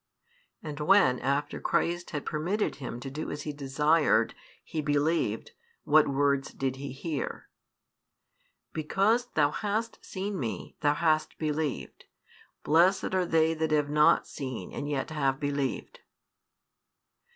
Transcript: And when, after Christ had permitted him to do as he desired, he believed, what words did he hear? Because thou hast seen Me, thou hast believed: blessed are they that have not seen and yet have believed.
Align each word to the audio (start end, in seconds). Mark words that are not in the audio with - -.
And 0.63 0.79
when, 0.79 1.19
after 1.19 1.61
Christ 1.61 2.09
had 2.09 2.25
permitted 2.25 2.77
him 2.77 2.99
to 3.01 3.11
do 3.11 3.29
as 3.29 3.43
he 3.43 3.53
desired, 3.53 4.33
he 4.63 4.81
believed, 4.81 5.51
what 5.83 6.07
words 6.07 6.53
did 6.53 6.77
he 6.77 6.91
hear? 6.91 7.49
Because 8.73 9.27
thou 9.35 9.51
hast 9.51 10.03
seen 10.03 10.39
Me, 10.39 10.75
thou 10.81 10.95
hast 10.95 11.37
believed: 11.37 12.05
blessed 12.63 13.13
are 13.13 13.27
they 13.27 13.53
that 13.53 13.69
have 13.69 13.91
not 13.91 14.25
seen 14.25 14.73
and 14.73 14.89
yet 14.89 15.11
have 15.11 15.39
believed. 15.39 15.99